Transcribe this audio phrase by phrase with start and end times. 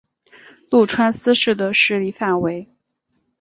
[0.67, 2.67] 麓川思氏的势力范围。